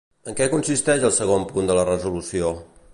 [0.29, 2.55] En què consisteix el segon punt de la resolució?